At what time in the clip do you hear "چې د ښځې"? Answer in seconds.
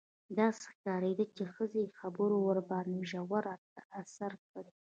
1.29-1.83